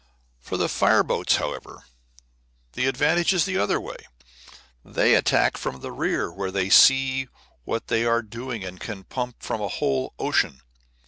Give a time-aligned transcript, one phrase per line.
[0.39, 1.85] For the fire boats, however,
[2.73, 3.97] the advantage is the other way;
[4.83, 7.27] they attack from the rear, where they see
[7.65, 10.61] what they are doing, and can pump from a whole ocean.